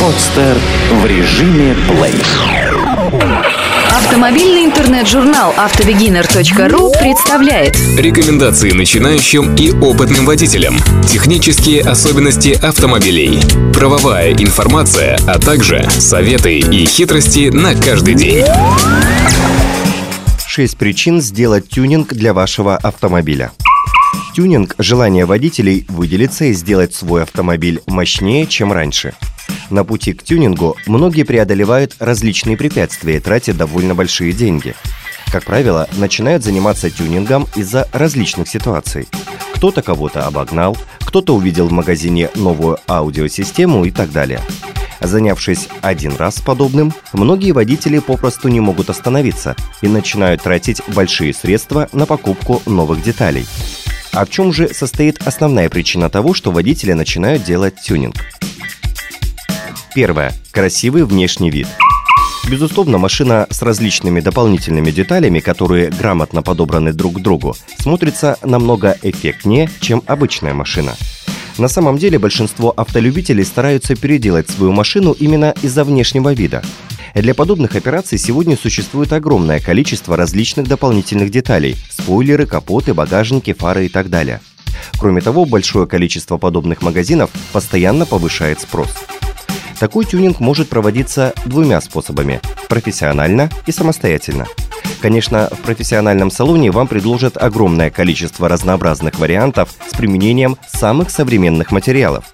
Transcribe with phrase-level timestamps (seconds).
[0.00, 0.56] Подстер
[0.92, 2.14] в режиме плей.
[3.90, 10.76] Автомобильный интернет-журнал автобегинер.ру представляет Рекомендации начинающим и опытным водителям.
[11.08, 13.40] Технические особенности автомобилей.
[13.74, 18.44] Правовая информация, а также советы и хитрости на каждый день.
[20.46, 23.52] Шесть причин сделать тюнинг для вашего автомобиля.
[24.36, 29.14] Тюнинг– желание водителей выделиться и сделать свой автомобиль мощнее, чем раньше–
[29.70, 34.74] на пути к тюнингу многие преодолевают различные препятствия и тратят довольно большие деньги.
[35.32, 39.08] Как правило, начинают заниматься тюнингом из-за различных ситуаций.
[39.54, 44.40] Кто-то кого-то обогнал, кто-то увидел в магазине новую аудиосистему и так далее.
[45.00, 51.88] Занявшись один раз подобным, многие водители попросту не могут остановиться и начинают тратить большие средства
[51.92, 53.46] на покупку новых деталей.
[54.16, 58.16] А в чем же состоит основная причина того, что водители начинают делать тюнинг?
[59.94, 60.32] Первое.
[60.52, 61.68] Красивый внешний вид.
[62.48, 69.68] Безусловно, машина с различными дополнительными деталями, которые грамотно подобраны друг к другу, смотрится намного эффектнее,
[69.80, 70.94] чем обычная машина.
[71.58, 76.62] На самом деле большинство автолюбителей стараются переделать свою машину именно из-за внешнего вида.
[77.16, 83.88] Для подобных операций сегодня существует огромное количество различных дополнительных деталей– спойлеры, капоты, багажники, фары и
[83.88, 84.40] так далее.
[84.98, 88.94] Кроме того, большое количество подобных магазинов постоянно повышает спрос–
[89.78, 94.46] такой тюнинг может проводиться двумя способами– профессионально и самостоятельно.
[95.02, 102.24] Конечно, в профессиональном салоне вам предложат огромное количество разнообразных вариантов с применением самых современных материалов.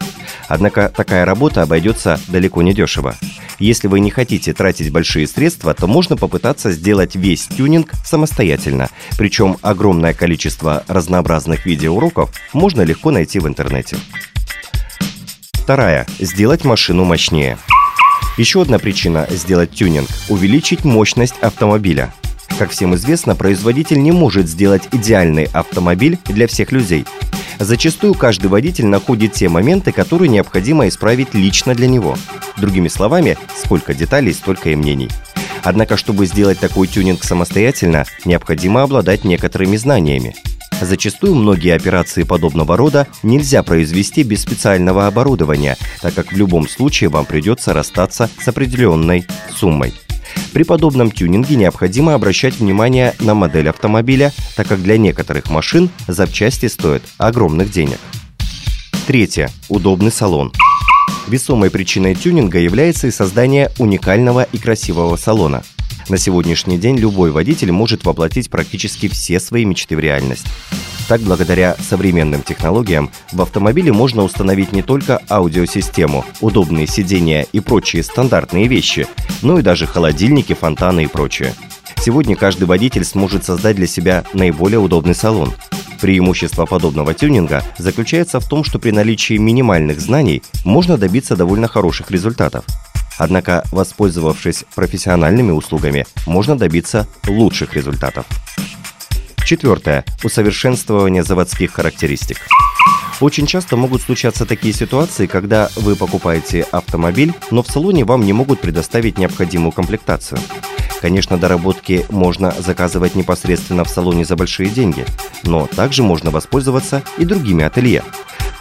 [0.53, 3.14] Однако такая работа обойдется далеко не дешево.
[3.58, 8.91] Если вы не хотите тратить большие средства, то можно попытаться сделать весь тюнинг самостоятельно.
[9.17, 13.97] Причем огромное количество разнообразных видеоуроков можно легко найти в интернете.
[15.55, 17.56] Вторая– сделать машину мощнее.
[18.36, 22.12] Еще одна причина сделать тюнинг– увеличить мощность автомобиля.
[22.58, 27.07] Как всем известно, производитель не может сделать идеальный автомобиль для всех людей.
[27.64, 32.17] Зачастую каждый водитель находит те моменты, которые необходимо исправить лично для него.
[32.56, 35.08] Другими словами, сколько деталей, столько и мнений.
[35.62, 40.34] Однако, чтобы сделать такой тюнинг самостоятельно, необходимо обладать некоторыми знаниями.
[40.80, 47.11] Зачастую многие операции подобного рода нельзя произвести без специального оборудования, так как в любом случае
[47.11, 49.24] вам придется расстаться с определенной
[49.55, 49.94] суммой.
[50.52, 56.67] При подобном тюнинге необходимо обращать внимание на модель автомобиля, так как для некоторых машин запчасти
[56.67, 57.98] стоят огромных денег.
[59.07, 59.51] Третье.
[59.68, 60.52] Удобный салон.
[61.27, 65.62] Весомой причиной тюнинга является и создание уникального и красивого салона–
[66.08, 70.46] на сегодняшний день любой водитель может воплотить практически все свои мечты в реальность.
[71.08, 78.02] Так, благодаря современным технологиям, в автомобиле можно установить не только аудиосистему, удобные сидения и прочие
[78.02, 79.07] стандартные вещи,
[79.42, 81.55] но и даже холодильники, фонтаны и прочее.
[82.01, 85.52] Сегодня каждый водитель сможет создать для себя наиболее удобный салон.
[86.01, 92.11] Преимущество подобного тюнинга заключается в том, что при наличии минимальных знаний можно добиться довольно хороших
[92.11, 92.64] результатов.
[93.18, 98.27] Однако, воспользовавшись профессиональными услугами, можно добиться лучших результатов.
[99.52, 100.07] Четвертое.
[100.24, 102.39] Усовершенствование заводских характеристик.
[103.20, 108.33] Очень часто могут случаться такие ситуации, когда вы покупаете автомобиль, но в салоне вам не
[108.33, 110.41] могут предоставить необходимую комплектацию.
[111.02, 115.05] Конечно, доработки можно заказывать непосредственно в салоне за большие деньги,
[115.45, 118.02] но также можно воспользоваться и другими ателье.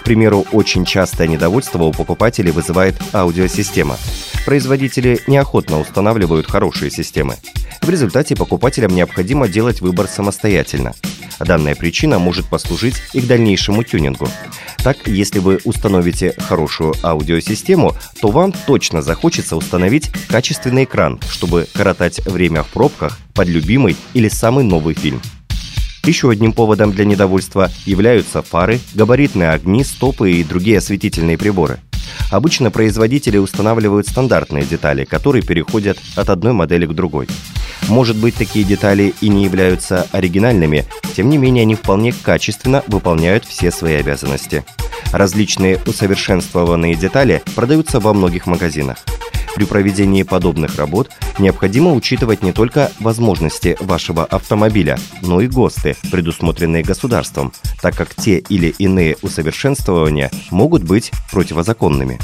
[0.01, 3.95] К примеру, очень частое недовольство у покупателей вызывает аудиосистема.
[4.45, 7.37] Производители неохотно устанавливают хорошие системы.
[7.81, 10.93] В результате покупателям необходимо делать выбор самостоятельно.
[11.39, 14.27] Данная причина может послужить и к дальнейшему тюнингу.
[14.83, 22.25] Так, если вы установите хорошую аудиосистему, то вам точно захочется установить качественный экран, чтобы коротать
[22.25, 25.21] время в пробках под любимый или самый новый фильм.
[26.03, 31.79] Еще одним поводом для недовольства являются фары, габаритные огни, стопы и другие осветительные приборы–
[32.31, 37.27] Обычно производители устанавливают стандартные детали, которые переходят от одной модели к другой.
[37.89, 40.85] Может быть, такие детали и не являются оригинальными,
[41.15, 44.63] тем не менее они вполне качественно выполняют все свои обязанности.
[45.11, 48.97] Различные усовершенствованные детали продаются во многих магазинах.
[49.55, 56.83] При проведении подобных работ необходимо учитывать не только возможности вашего автомобиля, но и ГОСТы, предусмотренные
[56.83, 57.51] государством,
[57.81, 62.19] так как те или иные усовершенствования могут быть противозаконными.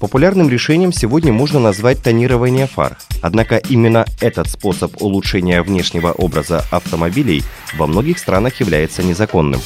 [0.00, 2.96] Популярным решением сегодня можно назвать тонирование фар.
[3.20, 7.44] Однако именно этот способ улучшения внешнего образа автомобилей
[7.76, 9.60] во многих странах является незаконным.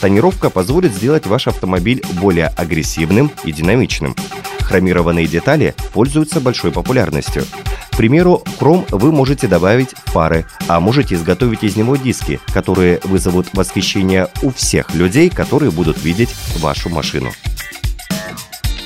[0.00, 4.14] Тонировка позволит сделать ваш автомобиль более агрессивным и динамичным.
[4.62, 7.44] Хромированные детали пользуются большой популярностью.
[7.90, 13.00] К примеру, в хром вы можете добавить фары, а можете изготовить из него диски, которые
[13.04, 17.30] вызовут восхищение у всех людей, которые будут видеть вашу машину.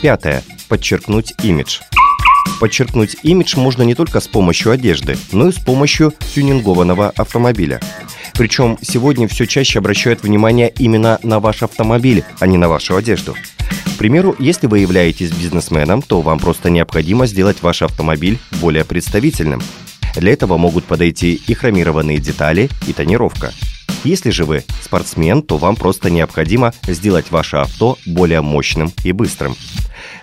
[0.02, 0.42] Пятое.
[0.68, 1.78] Подчеркнуть имидж.
[2.58, 7.80] Подчеркнуть имидж можно не только с помощью одежды, но и с помощью тюнингованного автомобиля.
[8.34, 13.34] Причем сегодня все чаще обращают внимание именно на ваш автомобиль, а не на вашу одежду.
[13.96, 19.62] К примеру, если вы являетесь бизнесменом, то вам просто необходимо сделать ваш автомобиль более представительным.
[20.16, 23.54] Для этого могут подойти и хромированные детали, и тонировка.
[24.06, 29.56] Если же вы спортсмен, то вам просто необходимо сделать ваше авто более мощным и быстрым.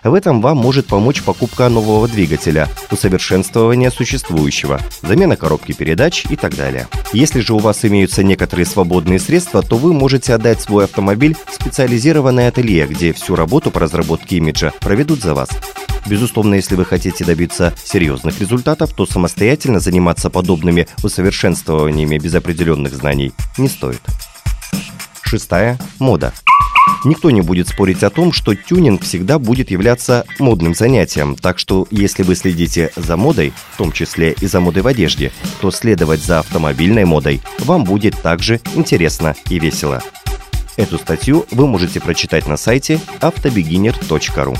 [0.06, 6.56] В этом вам может помочь покупка нового двигателя, усовершенствование существующего, замена коробки передач и так
[6.56, 6.88] далее.
[7.12, 11.54] Если же у вас имеются некоторые свободные средства, то вы можете отдать свой автомобиль в
[11.54, 15.50] специализированное ателье, где всю работу по разработке имиджа проведут за вас.
[16.06, 23.32] Безусловно, если вы хотите добиться серьезных результатов, то самостоятельно заниматься подобными усовершенствованиями без определенных знаний
[23.58, 24.02] не стоит.
[25.22, 26.34] Шестая– мода.
[27.06, 31.86] Никто не будет спорить о том, что тюнинг всегда будет являться модным занятием, так что
[31.92, 36.24] если вы следите за модой, в том числе и за модой в одежде, то следовать
[36.24, 40.02] за автомобильной модой вам будет также интересно и весело.
[40.78, 44.56] Эту статью вы можете прочитать на сайте автобегинер.ру.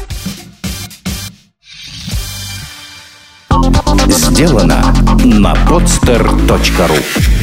[4.10, 4.94] Сделано
[5.24, 7.43] на podster.ru